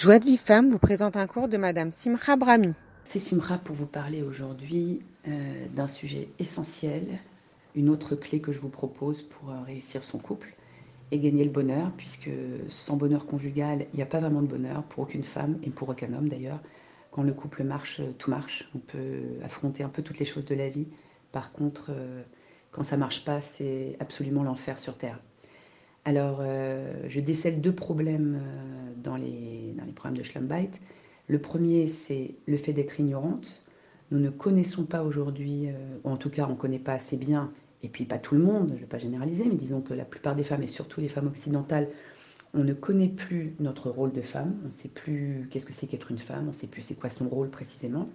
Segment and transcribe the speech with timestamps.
[0.00, 2.72] Joie de vie femme vous présente un cours de Madame Simra Brahmi.
[3.02, 7.18] C'est Simra pour vous parler aujourd'hui euh, d'un sujet essentiel,
[7.74, 10.54] une autre clé que je vous propose pour euh, réussir son couple
[11.10, 12.30] et gagner le bonheur, puisque
[12.68, 15.88] sans bonheur conjugal, il n'y a pas vraiment de bonheur pour aucune femme et pour
[15.88, 16.60] aucun homme d'ailleurs.
[17.10, 18.70] Quand le couple marche, tout marche.
[18.76, 20.86] On peut affronter un peu toutes les choses de la vie.
[21.32, 22.22] Par contre, euh,
[22.70, 25.18] quand ça marche pas, c'est absolument l'enfer sur Terre.
[26.08, 29.57] Alors, euh, je décèle deux problèmes euh, dans, les,
[29.98, 30.80] problèmes de Schlambite.
[31.28, 33.62] Le premier, c'est le fait d'être ignorante.
[34.10, 35.72] Nous ne connaissons pas aujourd'hui, euh,
[36.04, 37.52] ou en tout cas, on ne connaît pas assez bien,
[37.82, 40.06] et puis pas tout le monde, je ne vais pas généraliser, mais disons que la
[40.06, 41.88] plupart des femmes, et surtout les femmes occidentales,
[42.54, 45.86] on ne connaît plus notre rôle de femme, on ne sait plus qu'est-ce que c'est
[45.86, 48.08] qu'être une femme, on ne sait plus c'est quoi son rôle précisément,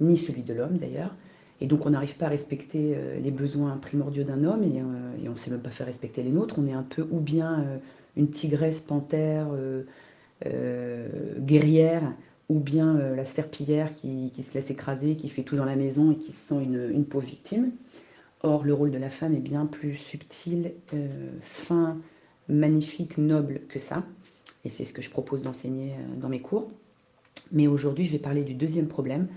[0.00, 1.14] ni celui de l'homme d'ailleurs.
[1.62, 5.26] Et donc on n'arrive pas à respecter euh, les besoins primordiaux d'un homme et, euh,
[5.26, 6.56] on ne sait même pas faire respecter les nôtres.
[6.58, 7.64] On est un peu ou bien
[8.18, 9.48] une tigresse panthère
[10.44, 12.12] guerrière
[12.48, 16.16] ou bien la serpillière qui, se laisse écraser, qui fait tout dans la maison et
[16.16, 17.72] qui se sent une, pauvre victime.
[18.42, 20.72] Or le rôle de la femme est bien plus subtil,
[21.40, 21.98] fin,
[22.48, 24.04] magnifique, noble que ça.
[24.64, 26.70] Et c'est ce que je propose d'enseigner dans mes cours.
[27.50, 29.28] Mais aujourd'hui je vais parler du deuxième problème,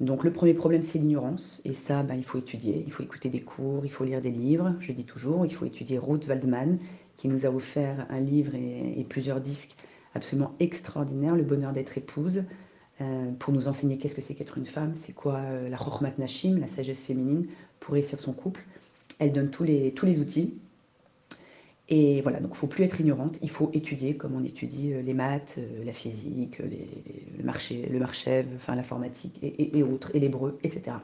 [0.00, 1.60] donc le premier problème, c'est l'ignorance.
[1.66, 4.30] Et ça, ben, il faut étudier, il faut écouter des cours, il faut lire des
[4.30, 4.74] livres.
[4.80, 6.78] Je dis toujours, il faut étudier Ruth Waldman,
[7.18, 9.76] qui nous a offert un livre et, plusieurs disques
[10.14, 12.42] absolument extraordinaires, Le bonheur d'être épouse,
[13.00, 16.12] euh, pour nous enseigner qu'est-ce que c'est qu'être une femme, c'est quoi euh, la Chokhmat
[16.18, 17.46] Nashim, la sagesse féminine,
[17.78, 18.62] pour réussir son couple.
[19.18, 20.54] Elle donne tous les, tous les outils.
[21.88, 24.92] Et voilà, donc il ne faut plus être ignorante, il faut étudier comme on étudie
[24.92, 30.58] euh, les maths, la physique, le marché, le marché, enfin l'informatique et, autres, et l'hébreu,
[30.62, 30.96] etc.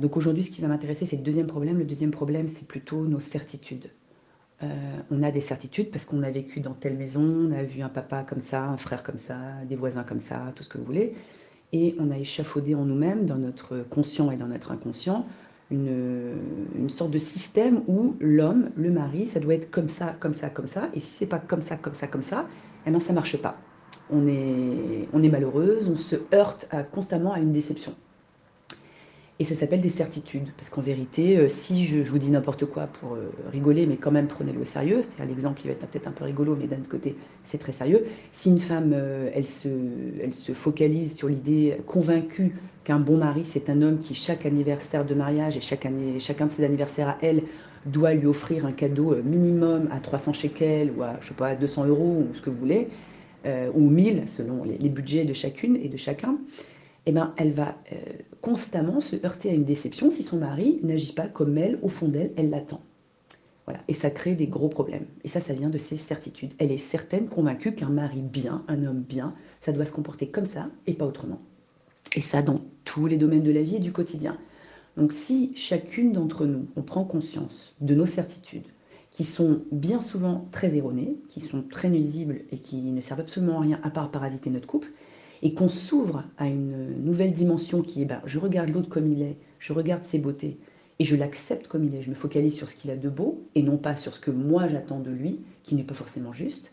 [0.00, 1.78] Donc aujourd'hui, ce qui va m'intéresser, c'est le deuxième problème.
[1.78, 3.90] Le deuxième problème, c'est plutôt nos certitudes.
[5.10, 7.88] On a des certitudes parce qu'on a vécu dans telle maison, on a vu un
[7.88, 9.34] papa comme ça, un frère comme ça,
[9.68, 11.14] des voisins comme ça, tout ce que vous voulez.
[11.72, 15.26] Et on a échafaudé en nous-mêmes, dans notre conscient et dans notre inconscient,
[15.70, 20.50] une, sorte de système où l'homme, le mari, ça doit être comme ça, comme ça,
[20.50, 20.90] comme ça.
[20.94, 22.46] Et si c'est pas comme ça, comme ça, comme ça,
[22.86, 23.56] eh ben ça marche pas.
[24.10, 27.94] On est, on est malheureuse, on se heurte constamment à une déception.
[29.42, 30.52] Et ça s'appelle des certitudes.
[30.56, 34.12] Parce qu'en vérité, euh, si je, vous dis n'importe quoi pour euh, rigoler, mais quand
[34.12, 36.76] même prenez-le au sérieux, c'est-à-dire l'exemple il va être peut-être un peu rigolo, mais d'un
[36.76, 38.06] autre côté, c'est très sérieux.
[38.30, 42.54] Si une femme, euh, elle, se, focalise sur l'idée convaincue
[42.84, 46.46] qu'un bon mari, c'est un homme qui, chaque anniversaire de mariage et chaque année, chacun
[46.46, 47.42] de ses anniversaires à elle,
[47.84, 51.86] doit lui offrir un cadeau minimum à 300 shekels ou à, je sais pas, 200
[51.86, 52.86] euros ou ce que vous voulez,
[53.74, 56.38] ou 1000 selon les budgets de chacune et de chacun,
[57.06, 57.96] eh ben, elle va euh,
[58.40, 62.08] constamment se heurter à une déception si son mari n'agit pas comme elle, au fond
[62.08, 62.80] d'elle, elle l'attend.
[63.66, 63.80] Voilà.
[63.88, 65.06] Et ça crée des gros problèmes.
[65.24, 66.52] Et ça, ça vient de ses certitudes.
[66.58, 70.44] Elle est certaine, convaincue qu'un mari bien, un homme bien, ça doit se comporter comme
[70.44, 71.40] ça et pas autrement.
[72.14, 74.36] Et ça dans tous les domaines de la vie et du quotidien.
[74.96, 78.66] Donc si chacune d'entre nous, on prend conscience de nos certitudes,
[79.10, 83.58] qui sont bien souvent très erronées, qui sont très nuisibles et qui ne servent absolument
[83.58, 84.90] à rien à part parasiter notre couple,
[85.42, 89.22] et qu'on s'ouvre à une nouvelle dimension qui est bah, je regarde l'autre comme il
[89.22, 90.58] est, je regarde ses beautés
[90.98, 93.42] et je l'accepte comme il est, je me focalise sur ce qu'il a de beau
[93.54, 96.70] et non pas sur ce que moi j'attends de lui, qui n'est pas forcément juste,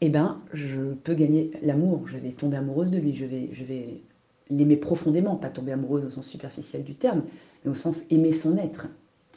[0.00, 3.64] eh ben je peux gagner l'amour, je vais tomber amoureuse de lui, je vais, je
[3.64, 4.00] vais
[4.50, 7.22] l'aimer profondément, pas tomber amoureuse au sens superficiel du terme,
[7.64, 8.88] mais au sens aimer son être.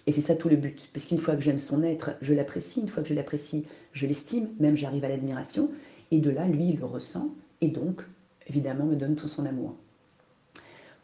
[0.08, 0.90] Et c'est ça tout le but.
[0.94, 2.81] Parce qu'une fois que j'aime son être, je l'apprécie.
[2.81, 4.48] Une fois que je l'apprécie, je l'estime.
[4.59, 5.69] Même j'arrive à l'admiration.
[6.09, 7.30] Et de là, lui, il le ressent.
[7.62, 8.02] Et donc,
[8.51, 9.75] évidemment, me donne tout son amour.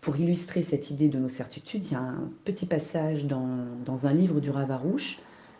[0.02, 4.14] Pour illustrer cette idée de nos certitudes, il y a un petit passage dans, un
[4.14, 5.20] livre du Ravarouche,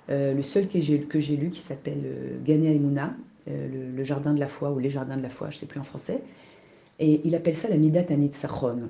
[0.10, 3.16] euh, le seul que j'ai lu, qui s'appelle euh, Gane
[3.48, 5.66] euh, le, jardin de la foi, ou les jardins de la foi, je ne sais
[5.66, 6.22] plus en français,
[7.00, 8.90] et il appelle ça la Midat Anitzachon.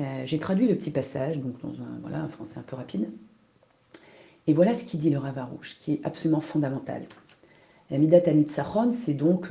[0.00, 3.10] Euh, j'ai traduit le petit passage, donc dans un, voilà, français un peu rapide.
[4.46, 7.02] Et voilà ce qu'il dit le Ravarouche, qui est absolument fondamental.
[7.90, 9.50] La Midat Anitzachon, c'est donc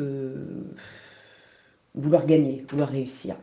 [1.96, 3.36] vouloir gagner, vouloir réussir.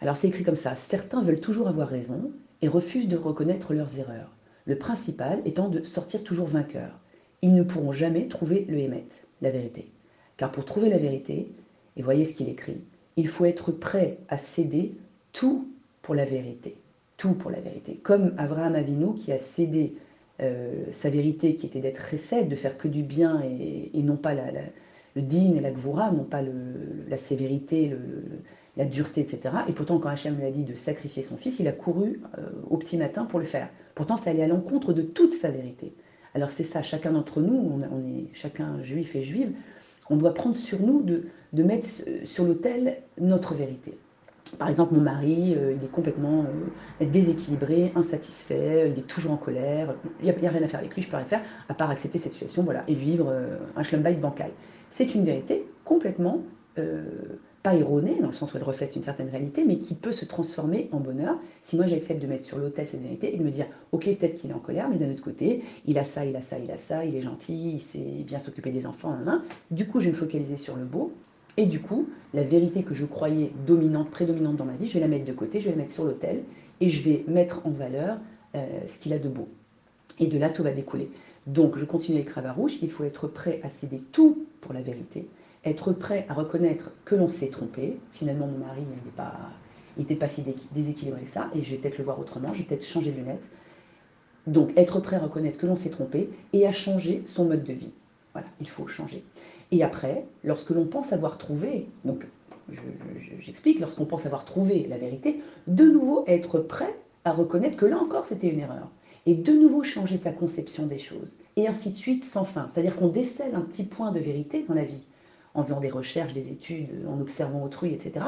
[0.00, 3.98] Alors c'est écrit comme ça, certains veulent toujours avoir raison et refusent de reconnaître leurs
[3.98, 4.30] erreurs,
[4.66, 6.98] le principal étant de sortir toujours vainqueur.
[7.42, 9.04] Ils ne pourront jamais trouver le Hémet,
[9.40, 9.90] la vérité.
[10.36, 11.52] Car pour trouver la vérité,
[11.96, 12.80] et voyez ce qu'il écrit,
[13.16, 14.94] il faut être prêt à céder
[15.32, 15.68] tout
[16.02, 16.76] pour la vérité.
[17.16, 18.00] Tout pour la vérité.
[18.02, 19.94] Comme Abraham Avinu qui a cédé
[20.40, 24.34] euh, sa vérité qui était d'être récède, de faire que du bien et, non pas
[24.34, 24.44] la,
[25.14, 27.96] le din et la gvura, non pas la sévérité,
[28.76, 29.54] la dureté, etc.
[29.68, 32.48] Et pourtant, quand Hachem lui a dit de sacrifier son fils, il a couru euh,
[32.70, 33.68] au petit matin pour le faire.
[33.94, 35.92] Pourtant, ça allait à l'encontre de toute sa vérité.
[36.34, 39.52] Alors c'est ça, chacun d'entre nous, on, est chacun juif et juive,
[40.08, 41.24] On doit prendre sur nous de,
[41.62, 41.88] mettre
[42.24, 43.98] sur l'autel notre vérité.
[44.58, 46.44] Par exemple, mon mari, euh, il est complètement
[47.00, 50.94] euh, déséquilibré, insatisfait, il est toujours en colère, il n'y a, rien à faire avec
[50.94, 53.82] lui, je peux rien faire, à part accepter cette situation voilà, et vivre euh, un
[53.82, 54.50] schlumbite bancal.
[54.92, 56.42] C'est une vérité complètement
[57.62, 60.24] pas erronée, dans le sens où elle reflète une certaine réalité, mais qui peut se
[60.24, 63.50] transformer en bonheur si moi j'accepte de mettre sur l'autel cette vérité et de me
[63.50, 66.34] dire, ok, peut-être qu'il est en colère, mais d'un autre côté, il a ça, il
[66.34, 69.16] a ça, il a ça, il est gentil, il sait bien s'occuper des enfants,
[69.70, 71.12] du coup je vais me focaliser sur le beau,
[71.56, 75.00] et du coup, la vérité que je croyais dominante, prédominante dans ma vie, je vais
[75.00, 76.42] la mettre de côté, je vais la mettre sur l'autel
[76.80, 78.18] et je vais mettre en valeur
[78.54, 79.48] euh, ce qu'il a de beau.
[80.18, 81.10] Et de là, tout va découler.
[81.46, 85.28] Donc, je continue avec Ravarouche, il faut être prêt à céder tout pour la vérité,
[85.64, 87.98] être prêt à reconnaître que l'on s'est trompé.
[88.12, 88.82] Finalement, mon mari
[89.96, 92.64] n'était pas, si déséquilibré que ça, et je vais peut-être le voir autrement, je vais
[92.64, 93.42] peut-être changer de lunettes.
[94.46, 97.72] Donc, être prêt à reconnaître que l'on s'est trompé et à changer son mode de
[97.72, 97.92] vie.
[98.32, 99.24] Voilà, il faut changer.
[99.72, 102.26] Et après, lorsque l'on pense avoir trouvé, donc
[103.40, 106.94] j'explique, lorsqu'on pense avoir trouvé la vérité, de nouveau être prêt
[107.24, 108.88] à reconnaître que là encore c'était une erreur.
[109.26, 111.34] Et de nouveau changer sa conception des choses.
[111.56, 112.68] Et ainsi de suite sans fin.
[112.72, 115.02] C'est-à-dire qu'on décèle un petit point de vérité dans la vie,
[115.54, 118.24] en faisant des recherches, des études, en observant autrui, etc.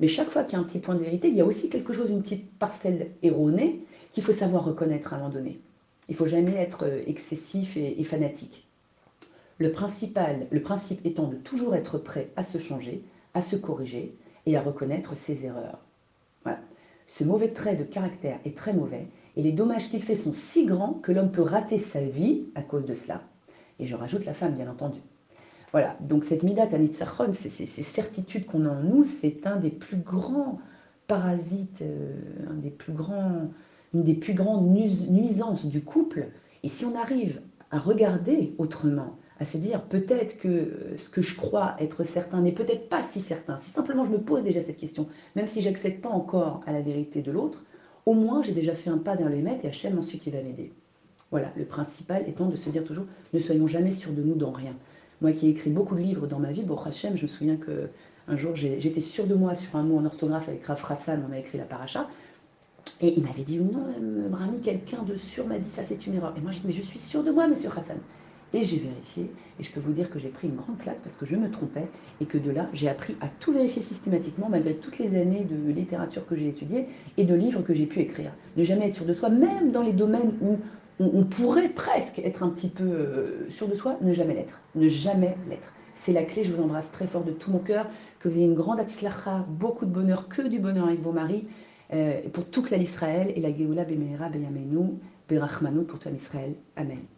[0.00, 1.68] Mais chaque fois qu'il y a un petit point de vérité, il y a aussi
[1.68, 3.80] quelque chose, une petite parcelle erronée
[4.12, 5.58] qu'il faut savoir reconnaître à un moment donné.
[6.08, 8.68] Il ne faut jamais être excessif et fanatique.
[9.58, 13.02] Le, principal, le principe étant de toujours être prêt à se changer,
[13.34, 14.14] à se corriger
[14.46, 15.80] et à reconnaître ses erreurs.
[16.44, 16.60] Voilà.
[17.08, 19.06] Ce mauvais trait de caractère est très mauvais
[19.38, 22.62] et les dommages qu'il fait sont si grands que l'homme peut rater sa vie à
[22.62, 23.22] cause de cela.
[23.78, 24.98] Et je rajoute la femme, bien entendu.
[25.70, 29.98] Voilà, donc cette midat anitzachon, ces, certitudes qu'on a en nous, c'est un des plus
[29.98, 30.58] grands
[31.06, 32.16] parasites, euh,
[32.50, 33.52] un des plus grands,
[33.94, 36.30] une des plus grandes nuisances du couple.
[36.64, 37.40] Et si on arrive
[37.70, 42.40] à regarder autrement, à se dire peut-être que euh, ce que je crois être certain
[42.40, 43.56] n'est peut-être pas si certain.
[43.58, 45.06] Si simplement je me pose déjà cette question,
[45.36, 47.64] même si j'accède pas encore à la vérité de l'autre,
[48.08, 50.42] au moins j'ai déjà fait un pas vers les maîtres et Hachem ensuite il va
[50.42, 50.72] m'aider.
[51.30, 54.50] Voilà, le principal étant de se dire toujours ne soyons jamais sûrs de nous dans
[54.50, 54.74] rien.
[55.20, 57.56] Moi qui ai écrit beaucoup de livres dans ma vie, bon Hachem, je me souviens
[57.56, 57.90] que
[58.26, 61.32] un jour j'étais sûre de moi sur un mot en orthographe avec Rav Hassan, on
[61.32, 62.08] a écrit la paracha.
[63.00, 63.84] Et il m'avait dit, non,
[64.28, 66.34] Brahmi, quelqu'un de sûr m'a dit ça, c'est une erreur.
[66.36, 67.98] Et moi, je dis, mais je suis sûre de moi, monsieur Hassan.
[68.54, 69.30] Et j'ai vérifié,
[69.60, 71.50] et je peux vous dire que j'ai pris une grande claque parce que je me
[71.50, 71.86] trompais,
[72.20, 75.70] et que de là, j'ai appris à tout vérifier systématiquement, malgré toutes les années de
[75.70, 76.86] littérature que j'ai étudiée
[77.18, 78.32] et de livres que j'ai pu écrire.
[78.56, 80.58] Ne jamais être sûr de soi, même dans les domaines où
[81.00, 84.60] on, pourrait presque être un petit peu euh, sûr de soi, ne jamais l'être.
[84.74, 85.72] Ne jamais l'être.
[85.94, 87.86] C'est la clé, je vous embrasse très fort de tout mon cœur,
[88.18, 91.46] que vous ayez une grande atzlacha, beaucoup de bonheur, que du bonheur avec vos maris,
[91.92, 94.98] euh, pour tout clan Israël, et la Geoula Bemeira Beyamenu,
[95.28, 96.54] Berachmanu pour tout Israël.
[96.76, 97.17] Amen.